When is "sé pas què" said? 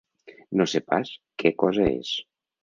0.71-1.53